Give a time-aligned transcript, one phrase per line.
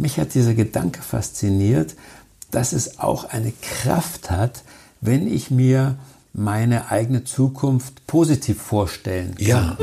[0.00, 1.94] Mich hat dieser Gedanke fasziniert,
[2.50, 4.62] dass es auch eine Kraft hat,
[5.02, 5.96] wenn ich mir
[6.32, 9.46] meine eigene Zukunft positiv vorstellen kann.
[9.46, 9.76] Ja.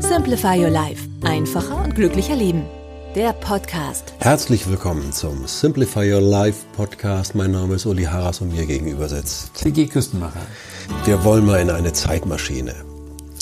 [0.00, 1.06] Simplify Your Life.
[1.22, 2.64] Einfacher und glücklicher Leben.
[3.14, 4.12] Der Podcast.
[4.18, 7.36] Herzlich willkommen zum Simplify Your Life Podcast.
[7.36, 10.42] Mein Name ist Uli Harras und mir gegenüber sitzt CG Küstenmacher.
[11.04, 12.74] Wir wollen mal in eine Zeitmaschine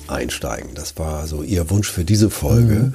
[0.09, 0.75] einsteigen.
[0.75, 2.75] Das war so Ihr Wunsch für diese Folge.
[2.75, 2.95] Mhm.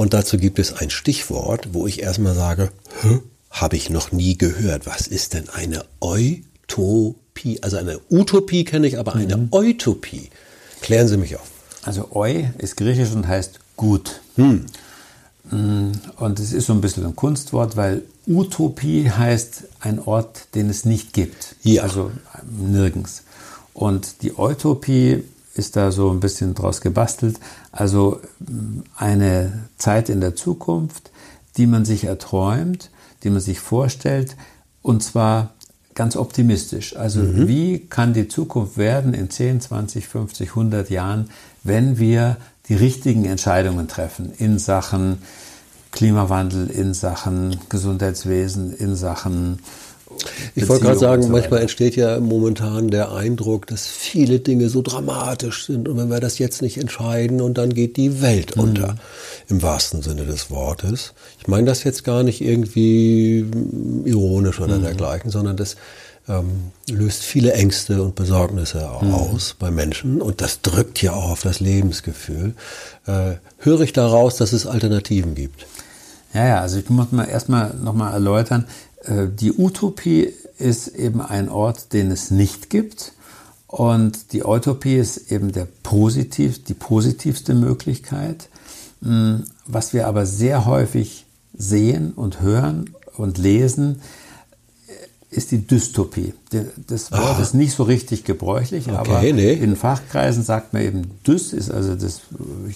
[0.00, 2.70] Und dazu gibt es ein Stichwort, wo ich erstmal sage,
[3.50, 4.86] habe ich noch nie gehört.
[4.86, 7.62] Was ist denn eine Utopie?
[7.62, 9.48] Also eine Utopie kenne ich, aber eine mhm.
[9.52, 10.30] Utopie.
[10.80, 11.50] Klären Sie mich auf.
[11.82, 14.22] Also Eu ist griechisch und heißt gut.
[14.36, 14.64] Hm.
[15.50, 20.70] Mm, und es ist so ein bisschen ein Kunstwort, weil Utopie heißt ein Ort, den
[20.70, 21.56] es nicht gibt.
[21.62, 21.82] Ja.
[21.82, 22.10] Also
[22.50, 23.24] nirgends.
[23.74, 27.38] Und die Utopie ist da so ein bisschen draus gebastelt.
[27.72, 28.20] Also
[28.96, 31.10] eine Zeit in der Zukunft,
[31.56, 32.90] die man sich erträumt,
[33.22, 34.36] die man sich vorstellt,
[34.82, 35.54] und zwar
[35.94, 36.96] ganz optimistisch.
[36.96, 37.48] Also mhm.
[37.48, 41.30] wie kann die Zukunft werden in 10, 20, 50, 100 Jahren,
[41.62, 42.36] wenn wir
[42.68, 45.18] die richtigen Entscheidungen treffen in Sachen
[45.90, 49.58] Klimawandel, in Sachen Gesundheitswesen, in Sachen
[50.54, 54.82] ich wollte gerade sagen, so manchmal entsteht ja momentan der Eindruck, dass viele Dinge so
[54.82, 58.62] dramatisch sind und wenn wir das jetzt nicht entscheiden und dann geht die Welt mhm.
[58.62, 58.96] unter,
[59.48, 61.14] im wahrsten Sinne des Wortes.
[61.38, 63.46] Ich meine das jetzt gar nicht irgendwie
[64.04, 64.82] ironisch oder mhm.
[64.82, 65.76] dergleichen, sondern das
[66.28, 69.14] ähm, löst viele Ängste und Besorgnisse mhm.
[69.14, 72.54] aus bei Menschen und das drückt ja auch auf das Lebensgefühl.
[73.06, 75.66] Äh, höre ich daraus, dass es Alternativen gibt?
[76.32, 78.66] Ja, ja, also ich muss mal erstmal nochmal erläutern,
[79.08, 83.12] die Utopie ist eben ein Ort, den es nicht gibt.
[83.66, 88.48] Und die Utopie ist eben der positiv, die positivste Möglichkeit.
[89.02, 91.24] Hm, was wir aber sehr häufig
[91.56, 94.02] sehen und hören und lesen,
[95.30, 96.34] ist die Dystopie.
[96.88, 97.42] Das Wort Aha.
[97.42, 99.52] ist nicht so richtig gebräuchlich, okay, aber nee.
[99.52, 102.22] in Fachkreisen sagt man eben Dys ist also das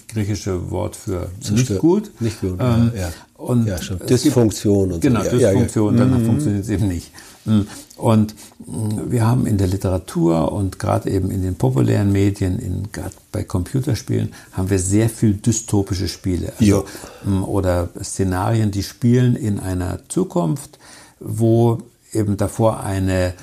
[0.08, 2.12] griechische Wort für nicht gut.
[2.20, 2.58] Nicht gut.
[2.60, 3.98] Ähm, ja, Und ja, schon.
[3.98, 5.30] Dysfunktion und genau, so.
[5.30, 6.10] Genau, Dysfunktion, ja, ja.
[6.10, 6.26] dann mhm.
[6.26, 7.10] funktioniert es eben nicht.
[7.44, 7.66] Mhm.
[7.96, 8.34] Und
[8.66, 13.14] mm, wir haben in der Literatur und gerade eben in den populären Medien, in, gerade
[13.32, 16.52] bei Computerspielen, haben wir sehr viel dystopische Spiele.
[16.60, 16.84] Also,
[17.24, 20.78] mm, oder Szenarien, die spielen in einer Zukunft,
[21.18, 21.82] wo
[22.14, 23.34] eben davor eine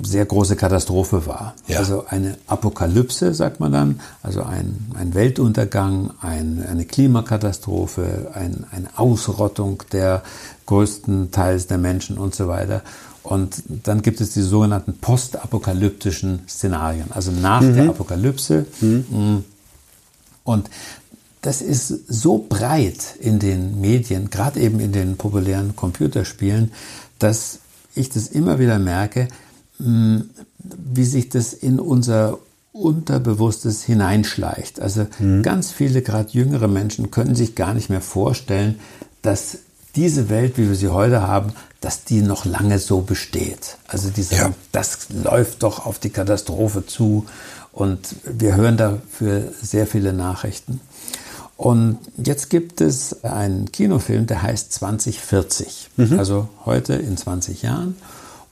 [0.00, 1.54] sehr große Katastrophe war.
[1.66, 1.78] Ja.
[1.78, 8.88] Also eine Apokalypse, sagt man dann, also ein, ein Weltuntergang, ein, eine Klimakatastrophe, ein, eine
[8.96, 10.22] Ausrottung der
[10.66, 12.82] größten Teils der Menschen und so weiter.
[13.22, 17.74] Und dann gibt es die sogenannten postapokalyptischen Szenarien, also nach mhm.
[17.74, 18.66] der Apokalypse.
[18.80, 19.44] Mhm.
[20.44, 20.68] Und
[21.42, 26.72] das ist so breit in den Medien, gerade eben in den populären Computerspielen,
[27.18, 27.58] dass
[27.94, 29.28] ich das immer wieder merke,
[29.78, 32.38] hm, wie sich das in unser
[32.72, 34.80] Unterbewusstes hineinschleicht.
[34.80, 35.42] Also mhm.
[35.42, 38.78] ganz viele, gerade jüngere Menschen, können sich gar nicht mehr vorstellen,
[39.20, 39.58] dass
[39.94, 43.76] diese Welt, wie wir sie heute haben, dass die noch lange so besteht.
[43.88, 44.54] Also die sagen, ja.
[44.70, 47.26] das läuft doch auf die Katastrophe zu.
[47.72, 50.80] Und wir hören dafür sehr viele Nachrichten.
[51.62, 55.90] Und jetzt gibt es einen Kinofilm, der heißt 2040.
[55.96, 56.18] Mhm.
[56.18, 57.94] Also heute in 20 Jahren.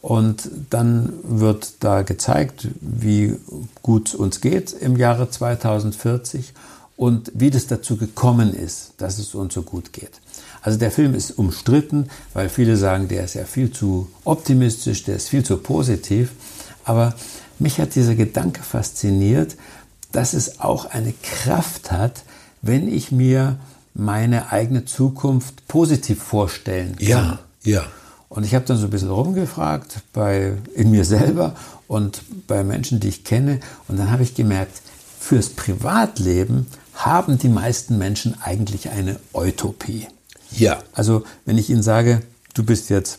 [0.01, 3.35] Und dann wird da gezeigt, wie
[3.83, 6.53] gut es uns geht im Jahre 2040
[6.97, 10.13] und wie das dazu gekommen ist, dass es uns so gut geht.
[10.63, 15.17] Also der Film ist umstritten, weil viele sagen, der ist ja viel zu optimistisch, der
[15.17, 16.31] ist viel zu positiv.
[16.85, 17.17] Aber
[17.59, 19.57] mich hat dieser Gedanke fasziniert,
[20.13, 22.23] dass es auch eine Kraft hat,
[22.63, 23.59] wenn ich mir
[23.95, 27.07] meine eigene Zukunft positiv vorstellen kann.
[27.07, 27.85] Ja, ja.
[28.29, 31.57] Und ich habe dann so ein bisschen rumgefragt bei, in mir selber
[31.89, 33.59] und bei Menschen, die ich kenne.
[33.89, 34.81] Und dann habe ich gemerkt,
[35.19, 40.07] fürs Privatleben haben die meisten Menschen eigentlich eine Utopie.
[40.53, 40.79] Ja.
[40.93, 42.23] Also wenn ich Ihnen sage,
[42.55, 43.19] du bist jetzt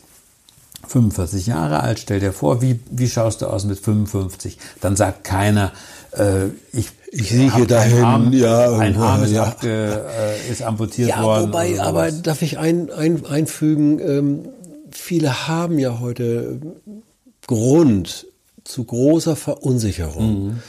[0.88, 4.58] 45 Jahre alt, stell dir vor, wie, wie schaust du aus mit 55?
[4.80, 5.74] Dann sagt keiner,
[6.12, 9.44] äh, ich ich sehe dahin, Arm, ja, ein Arm ist, ja.
[9.44, 11.50] abge, äh, ist amputiert ja, worden.
[11.50, 14.50] Wobei, aber darf ich ein, ein, einfügen, ähm,
[14.92, 16.62] viele haben ja heute
[17.48, 18.28] Grund
[18.64, 20.46] zu großer Verunsicherung.
[20.46, 20.60] Mhm.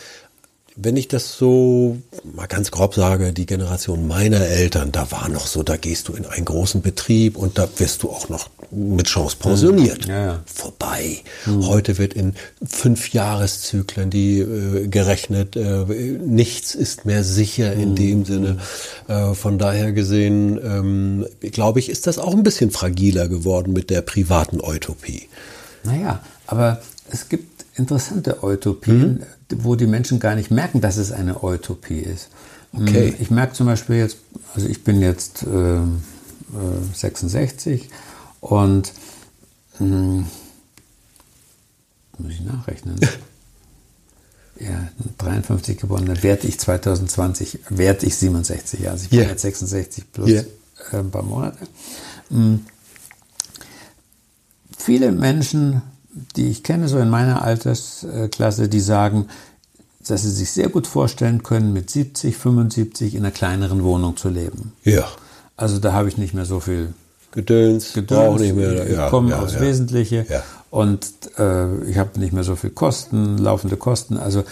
[0.74, 5.46] Wenn ich das so mal ganz grob sage, die Generation meiner Eltern, da war noch
[5.46, 9.06] so, da gehst du in einen großen Betrieb und da wirst du auch noch mit
[9.06, 10.06] Chance pensioniert.
[10.06, 10.10] Mhm.
[10.10, 10.42] Ja, ja.
[10.46, 11.18] Vorbei.
[11.46, 12.34] Heute wird in
[12.64, 15.56] fünf Jahreszyklen die äh, gerechnet.
[15.56, 15.84] Äh,
[16.24, 18.58] nichts ist mehr sicher in dem Sinne.
[19.08, 23.90] Äh, von daher gesehen, ähm, glaube ich, ist das auch ein bisschen fragiler geworden mit
[23.90, 25.28] der privaten Utopie.
[25.84, 26.80] Naja, aber
[27.10, 29.24] es gibt interessante Utopien,
[29.58, 32.28] wo die Menschen gar nicht merken, dass es eine Utopie ist.
[32.72, 33.14] Okay.
[33.20, 34.16] Ich merke zum Beispiel jetzt,
[34.54, 35.84] also ich bin jetzt äh, äh,
[36.94, 37.88] 66
[38.40, 38.92] und
[39.78, 40.24] mh,
[42.18, 42.98] muss ich nachrechnen.
[44.60, 44.86] Ja,
[45.18, 49.24] 53 geboren, dann werde ich 2020, werde ich 67, also ich bin Ja.
[49.30, 50.42] jetzt 66 plus Ja.
[50.92, 51.66] äh, ein paar Monate.
[52.30, 52.56] Mm.
[54.76, 55.82] Viele Menschen,
[56.36, 59.28] die ich kenne, so in meiner Altersklasse, die sagen,
[60.06, 64.28] dass sie sich sehr gut vorstellen können, mit 70, 75 in einer kleineren Wohnung zu
[64.28, 64.72] leben.
[64.84, 65.06] Ja.
[65.56, 66.92] Also da habe ich nicht mehr so viel
[67.30, 68.86] Gedöns, Gedöns, nicht mehr.
[68.86, 69.60] ich Ja, komme ja, aufs ja.
[69.60, 70.42] Wesentliche Ja.
[70.70, 71.06] und
[71.38, 74.18] äh, ich habe nicht mehr so viel Kosten, laufende Kosten.
[74.18, 74.44] Also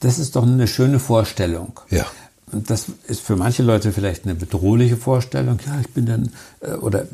[0.00, 1.80] das ist doch eine schöne Vorstellung.
[1.88, 2.06] Ja.
[2.52, 5.58] Und das ist für manche Leute vielleicht eine bedrohliche Vorstellung.
[5.66, 6.30] Ja, ich bin dann
[6.60, 7.06] äh, oder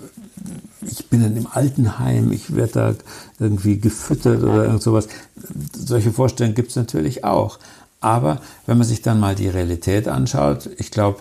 [0.82, 2.94] ich bin dann im Altenheim, ich werde da
[3.38, 5.08] irgendwie gefüttert oder irgend sowas.
[5.76, 7.58] Solche Vorstellungen gibt es natürlich auch.
[8.00, 11.20] Aber wenn man sich dann mal die Realität anschaut, ich glaube,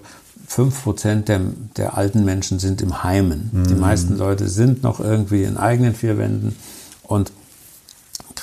[0.49, 1.41] 5% der,
[1.77, 3.49] der alten Menschen sind im Heimen.
[3.67, 6.55] Die meisten Leute sind noch irgendwie in eigenen vier Wänden.
[7.03, 7.31] Und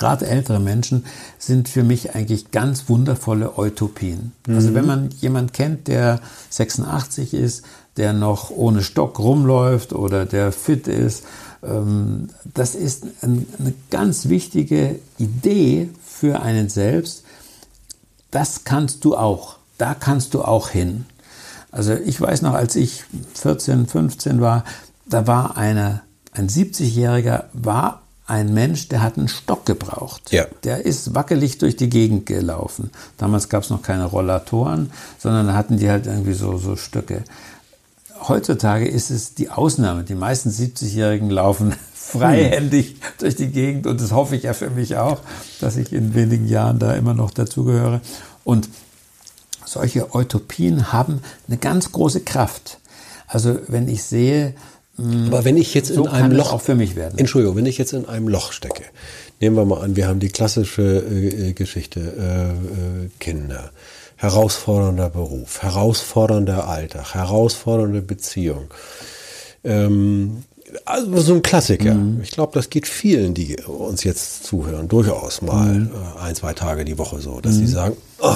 [0.03, 1.05] gerade ältere Menschen
[1.39, 4.33] sind für mich eigentlich ganz wundervolle Utopien.
[4.49, 6.19] Also wenn man jemanden kennt, der
[6.49, 7.63] 86 ist,
[7.95, 11.23] der noch ohne Stock rumläuft oder der fit ist,
[11.63, 17.23] ähm, das ist ein, eine ganz wichtige Idee für einen selbst.
[18.29, 19.55] Das kannst du auch.
[19.77, 21.05] Da kannst du auch hin.
[21.71, 24.65] Also ich weiß noch, als ich 14, 15 war,
[25.05, 26.01] da war eine,
[26.33, 30.31] ein 70-Jähriger, war ein Mensch, der hat einen Stock gebraucht.
[30.31, 30.45] Ja.
[30.63, 32.91] Der ist wackelig durch die Gegend gelaufen.
[33.17, 37.23] Damals gab es noch keine Rollatoren, sondern hatten die halt irgendwie so, so Stöcke.
[38.27, 40.03] Heutzutage ist es die Ausnahme.
[40.03, 44.95] Die meisten 70-Jährigen laufen freihändig durch die Gegend und das hoffe ich ja für mich
[44.97, 45.19] auch,
[45.59, 48.01] dass ich in wenigen Jahren da immer noch dazugehöre.
[48.45, 48.69] Und
[49.65, 52.79] solche Utopien haben eine ganz große Kraft.
[53.27, 54.53] Also wenn ich sehe,
[54.97, 57.17] Aber wenn ich jetzt so in einem Loch auch für mich werden.
[57.17, 58.83] Entschuldigung, wenn ich jetzt in einem Loch stecke,
[59.41, 63.71] nehmen wir mal an, wir haben die klassische äh, äh, Geschichte, äh, äh, Kinder,
[64.17, 68.65] herausfordernder Beruf, herausfordernder Alltag, herausfordernde Beziehung.
[69.63, 70.43] Ähm,
[70.85, 71.97] also so ein Klassiker.
[72.21, 76.85] Ich glaube, das geht vielen, die uns jetzt zuhören, durchaus mal äh, ein, zwei Tage
[76.85, 78.35] die Woche so, dass sie sagen, oh,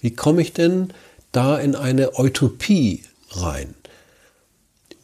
[0.00, 0.92] wie komme ich denn
[1.32, 3.74] da in eine Utopie rein?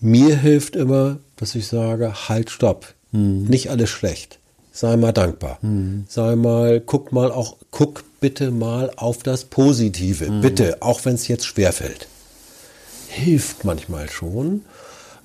[0.00, 2.94] Mir hilft immer, dass ich sage, halt, stopp.
[3.12, 4.38] Nicht alles schlecht.
[4.72, 5.58] Sei mal dankbar.
[6.08, 10.30] Sei mal, guck mal auch, guck bitte mal auf das Positive.
[10.42, 12.08] Bitte, auch wenn es jetzt schwerfällt.
[13.08, 14.62] Hilft manchmal schon.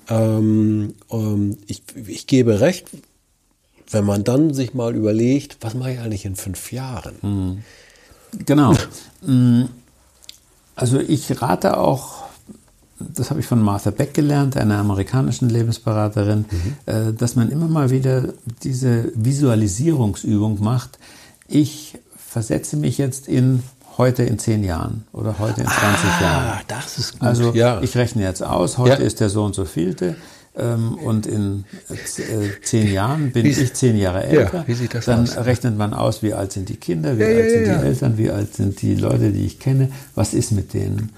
[0.08, 2.86] Ähm, ähm, ich, ich gebe recht,
[3.90, 7.62] wenn man dann sich mal überlegt, was mache ich eigentlich in fünf Jahren?
[8.46, 8.74] Genau.
[9.20, 9.64] Mm,
[10.74, 12.24] Also ich rate auch,
[13.14, 16.44] das habe ich von Martha Beck gelernt, einer amerikanischen Lebensberaterin,
[16.86, 18.28] äh, dass man immer mal wieder
[18.62, 20.98] diese Visualisierungsübung macht.
[21.48, 23.62] Ich versetze mich jetzt in
[23.98, 26.44] heute in zehn Jahren oder heute in 20 Jahren.
[26.48, 27.22] Ah, das ist gut.
[27.28, 27.80] Also ja.
[27.82, 29.06] ich rechne jetzt aus, heute Ja.
[29.06, 30.16] ist der so und so vielte
[30.56, 31.94] ähm, und in äh,
[32.62, 34.64] zehn Jahren bin Wie- ich zehn Jahre älter.
[34.66, 35.36] wie sieht das Dann aus?
[35.36, 37.80] rechnet man aus, wie alt sind die Kinder, wie Ja, alt ja, sind ja, die
[37.82, 37.86] ja.
[37.88, 41.10] Eltern, wie alt sind die Leute, die ich kenne, was ist mit denen.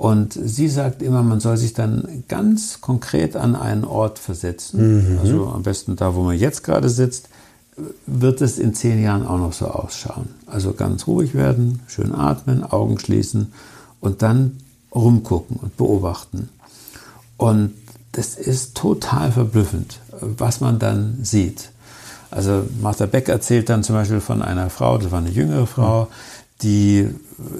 [0.00, 5.12] Und sie sagt immer, man soll sich dann ganz konkret an einen Ort versetzen.
[5.12, 5.18] Mhm.
[5.18, 7.28] Also am besten da, wo man jetzt gerade sitzt,
[8.06, 10.30] wird es in zehn Jahren auch noch so ausschauen.
[10.46, 13.52] Also ganz ruhig werden, schön atmen, Augen schließen
[14.00, 14.60] und dann
[14.94, 16.48] rumgucken und beobachten.
[17.36, 17.74] Und
[18.12, 21.72] das ist total verblüffend, was man dann sieht.
[22.30, 26.08] Also Martha Beck erzählt dann zum Beispiel von einer Frau, das war eine jüngere Frau,
[26.62, 27.08] die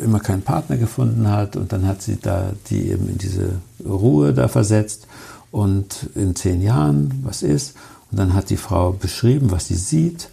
[0.02, 4.35] immer keinen Partner gefunden hat und dann hat sie da die eben in diese Ruhe
[4.35, 5.07] da versetzt
[5.50, 7.75] und in zehn Jahren, was ist?
[8.11, 10.28] Und dann hat die Frau beschrieben, was sie sieht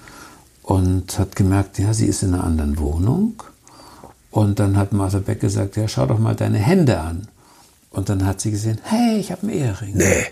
[0.63, 3.41] und hat gemerkt, ja, sie ist in einer anderen Wohnung
[4.31, 7.27] Und dann hat Martha Beck gesagt, ja, schau doch mal deine Hände an.
[7.89, 9.95] Und dann hat sie gesehen, hey, ich habe einen Ehering.
[9.95, 10.25] Nee.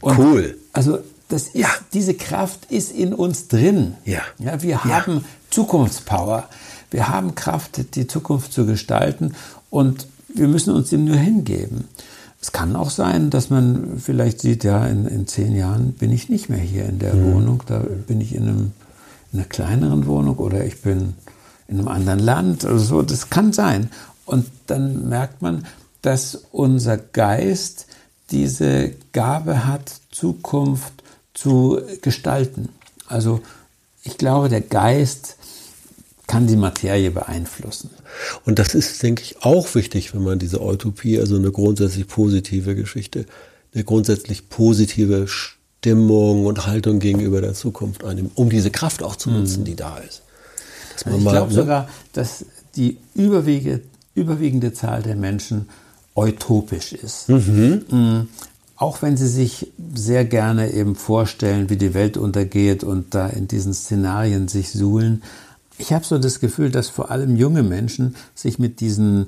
[0.00, 0.58] Und cool.
[0.72, 1.68] Also das ist, ja.
[1.92, 3.94] diese Kraft ist in uns drin.
[4.04, 4.20] Ja.
[4.38, 4.84] ja wir ja.
[4.84, 6.48] haben Zukunftspower.
[6.94, 9.34] Wir haben Kraft, die Zukunft zu gestalten
[9.68, 11.88] und wir müssen uns dem nur hingeben.
[12.40, 16.28] Es kann auch sein, dass man vielleicht sieht, ja, in, in zehn Jahren bin ich
[16.28, 17.34] nicht mehr hier in der mhm.
[17.34, 18.72] Wohnung, da bin ich in, einem,
[19.32, 21.14] in einer kleineren Wohnung oder ich bin
[21.66, 23.02] in einem anderen Land oder so.
[23.02, 23.90] Das kann sein.
[24.24, 25.66] Und dann merkt man,
[26.00, 27.88] dass unser Geist
[28.30, 30.92] diese Gabe hat, Zukunft
[31.34, 32.68] zu gestalten.
[33.08, 33.40] Also
[34.04, 35.38] ich glaube, der Geist
[36.26, 37.90] kann die Materie beeinflussen.
[38.44, 42.74] Und das ist, denke ich, auch wichtig, wenn man diese Utopie, also eine grundsätzlich positive
[42.74, 43.26] Geschichte,
[43.74, 49.30] eine grundsätzlich positive Stimmung und Haltung gegenüber der Zukunft einnimmt, um diese Kraft auch zu
[49.30, 49.64] nutzen, mhm.
[49.64, 50.22] die da ist.
[51.04, 51.54] Also ich glaube ne?
[51.54, 52.44] sogar, dass
[52.76, 53.82] die überwiegende,
[54.14, 55.68] überwiegende Zahl der Menschen
[56.14, 57.28] utopisch ist.
[57.28, 57.84] Mhm.
[57.90, 58.28] Mhm
[58.76, 63.46] auch wenn sie sich sehr gerne eben vorstellen, wie die Welt untergeht und da in
[63.46, 65.22] diesen Szenarien sich suhlen,
[65.78, 69.26] ich habe so das Gefühl, dass vor allem junge Menschen sich mit diesen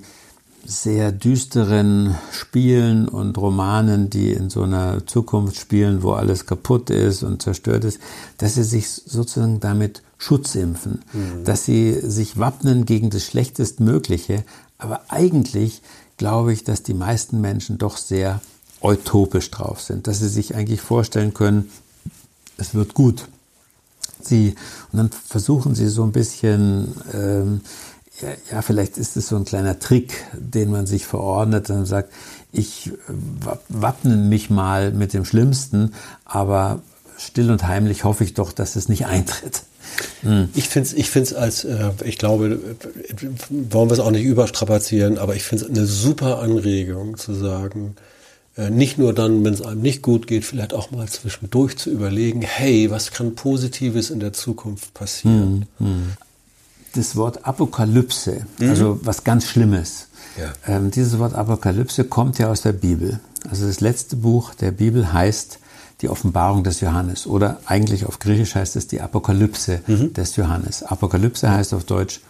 [0.64, 7.22] sehr düsteren Spielen und Romanen, die in so einer Zukunft spielen, wo alles kaputt ist
[7.22, 8.00] und zerstört ist,
[8.38, 11.44] dass sie sich sozusagen damit schutzimpfen, mhm.
[11.44, 14.44] dass sie sich wappnen gegen das Schlechtestmögliche.
[14.78, 15.82] Aber eigentlich
[16.16, 18.40] glaube ich, dass die meisten Menschen doch sehr
[18.82, 21.70] utopisch drauf sind, dass sie sich eigentlich vorstellen können,
[22.56, 23.28] es wird gut.
[24.22, 24.54] Sie,
[24.92, 27.60] und dann versuchen sie so ein bisschen, ähm,
[28.20, 32.12] ja, ja, vielleicht ist es so ein kleiner Trick, den man sich verordnet und sagt,
[32.52, 32.92] ich
[33.68, 35.92] wappne mich mal mit dem Schlimmsten,
[36.24, 36.80] aber
[37.18, 39.62] still und heimlich hoffe ich doch, dass es nicht eintritt.
[40.22, 40.48] Hm.
[40.54, 42.58] Ich finde es ich find's als, äh, ich glaube,
[43.50, 47.96] wollen wir es auch nicht überstrapazieren, aber ich finde es eine super Anregung zu sagen,
[47.96, 48.15] äh,
[48.56, 52.40] nicht nur dann, wenn es einem nicht gut geht, vielleicht auch mal zwischendurch zu überlegen,
[52.40, 55.66] hey, was kann Positives in der Zukunft passieren?
[55.78, 56.12] Hm, hm.
[56.94, 58.70] Das Wort Apokalypse, mhm.
[58.70, 60.08] also was ganz Schlimmes.
[60.38, 60.52] Ja.
[60.66, 63.20] Ähm, dieses Wort Apokalypse kommt ja aus der Bibel.
[63.50, 65.58] Also das letzte Buch der Bibel heißt
[66.00, 70.14] die Offenbarung des Johannes oder eigentlich auf Griechisch heißt es die Apokalypse mhm.
[70.14, 70.82] des Johannes.
[70.82, 72.20] Apokalypse heißt auf Deutsch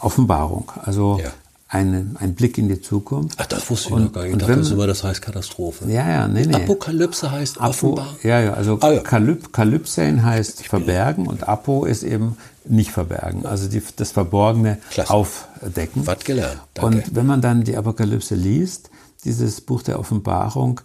[0.00, 0.70] Offenbarung.
[0.82, 1.30] Also ja
[1.70, 3.38] eine, ein Blick in die Zukunft.
[3.40, 4.32] Ach, das wusste ich und, noch gar nicht.
[4.32, 5.88] Ich dachte wenn, immer, das heißt Katastrophe.
[5.88, 6.54] Ja, ja, nee, nee.
[6.54, 8.16] Apokalypse heißt Apo, offenbar.
[8.24, 9.00] Ja, ja, also ah, ja.
[9.00, 15.12] Kalyp, Kalypsein heißt verbergen und Apo ist eben nicht verbergen, also die, das Verborgene Klasse.
[15.12, 16.06] aufdecken.
[16.06, 16.60] Was gelernt.
[16.74, 16.96] Danke.
[16.98, 18.90] Und wenn man dann die Apokalypse liest,
[19.24, 20.80] dieses Buch der Offenbarung,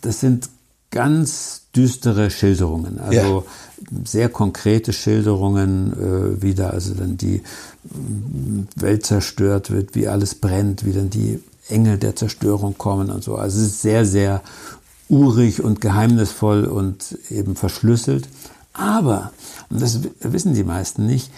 [0.00, 0.48] das sind
[0.96, 3.98] ganz düstere Schilderungen, also ja.
[4.06, 7.42] sehr konkrete Schilderungen, äh, wie da also dann die äh,
[8.76, 11.38] Welt zerstört wird, wie alles brennt, wie dann die
[11.68, 13.36] Engel der Zerstörung kommen und so.
[13.36, 14.40] Also es ist sehr, sehr
[15.10, 18.26] urig und geheimnisvoll und eben verschlüsselt.
[18.72, 19.32] Aber,
[19.68, 21.30] und das wissen die meisten nicht,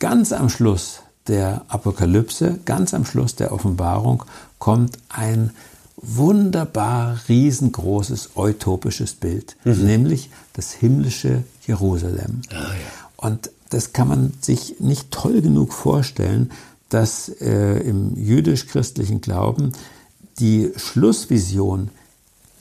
[0.00, 4.24] ganz am Schluss der Apokalypse, ganz am Schluss der Offenbarung
[4.58, 5.52] kommt ein
[5.96, 9.84] wunderbar riesengroßes utopisches Bild, mhm.
[9.84, 12.42] nämlich das himmlische Jerusalem.
[12.50, 12.70] Ah, ja.
[13.16, 16.50] Und das kann man sich nicht toll genug vorstellen,
[16.88, 19.72] dass äh, im jüdisch-christlichen Glauben
[20.38, 21.90] die Schlussvision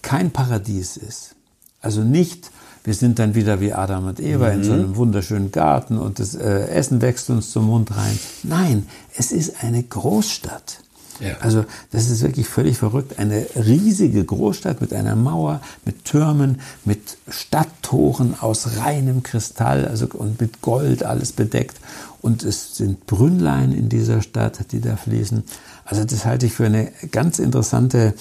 [0.01, 1.35] kein Paradies ist.
[1.81, 2.51] Also nicht,
[2.83, 4.53] wir sind dann wieder wie Adam und Eva mhm.
[4.53, 4.79] in so mhm.
[4.79, 8.17] einem wunderschönen Garten und das äh, Essen wächst uns zum Mund rein.
[8.43, 10.79] Nein, es ist eine Großstadt.
[11.19, 11.37] Ja.
[11.39, 13.19] Also das ist wirklich völlig verrückt.
[13.19, 20.41] Eine riesige Großstadt mit einer Mauer, mit Türmen, mit Stadttoren aus reinem Kristall also, und
[20.41, 21.77] mit Gold alles bedeckt.
[22.21, 25.43] Und es sind Brünnlein in dieser Stadt, die da fließen.
[25.85, 28.13] Also das halte ich für eine ganz interessante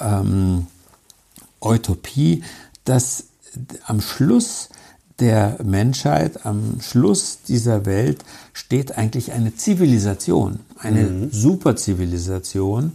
[0.00, 0.66] ähm,
[1.60, 2.42] Utopie,
[2.84, 3.24] dass
[3.86, 4.68] am Schluss
[5.20, 11.30] der Menschheit, am Schluss dieser Welt steht eigentlich eine Zivilisation, eine mhm.
[11.30, 12.92] Superzivilisation.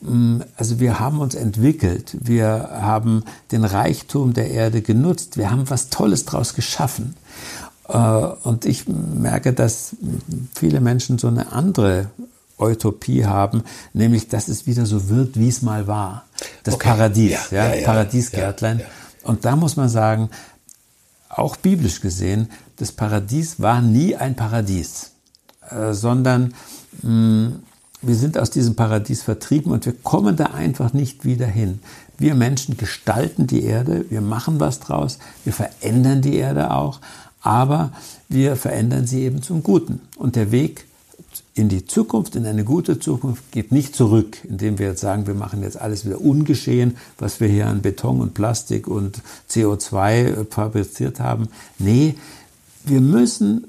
[0.00, 0.44] Mhm.
[0.56, 5.88] Also wir haben uns entwickelt, wir haben den Reichtum der Erde genutzt, wir haben was
[5.88, 7.16] Tolles daraus geschaffen.
[7.88, 9.96] Äh, und ich merke, dass
[10.54, 12.10] viele Menschen so eine andere
[12.58, 13.62] Utopie haben,
[13.94, 16.24] nämlich dass es wieder so wird, wie es mal war.
[16.64, 16.88] Das okay.
[16.88, 18.82] Paradies, ja, ja, ja Paradiesgärtlein.
[19.24, 20.30] Und da muss man sagen,
[21.32, 25.12] auch biblisch gesehen, das Paradies war nie ein Paradies,
[25.70, 26.54] äh, sondern
[27.02, 27.46] mm,
[28.02, 31.80] wir sind aus diesem Paradies vertrieben und wir kommen da einfach nicht wieder hin.
[32.18, 37.00] Wir Menschen gestalten die Erde, wir machen was draus, wir verändern die Erde auch,
[37.40, 37.92] aber
[38.28, 40.00] wir verändern sie eben zum Guten.
[40.16, 40.86] Und der Weg
[41.54, 45.34] in die Zukunft, in eine gute Zukunft, geht nicht zurück, indem wir jetzt sagen, wir
[45.34, 49.20] machen jetzt alles wieder ungeschehen, was wir hier an Beton und Plastik und
[49.50, 51.48] CO2 fabriziert haben.
[51.78, 52.14] Nee,
[52.84, 53.66] wir müssen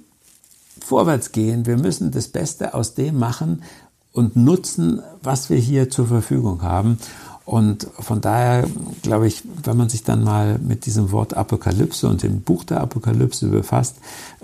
[0.79, 3.63] vorwärts gehen, wir müssen das Beste aus dem machen
[4.11, 6.97] und nutzen, was wir hier zur Verfügung haben.
[7.45, 8.65] Und von daher
[9.01, 12.79] glaube ich, wenn man sich dann mal mit diesem Wort Apokalypse und dem Buch der
[12.79, 13.97] Apokalypse befasst,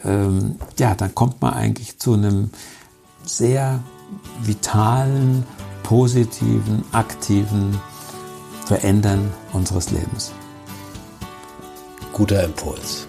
[0.04, 2.50] ähm, ja, dann kommt man eigentlich zu einem
[3.29, 3.79] sehr
[4.41, 5.45] vitalen,
[5.83, 7.79] positiven, aktiven
[8.65, 10.31] Verändern unseres Lebens.
[12.13, 13.07] Guter Impuls.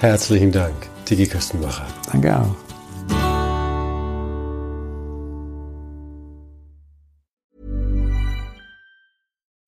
[0.00, 1.86] Herzlichen Dank, Tiki Köstenmacher.
[2.10, 2.67] Danke auch.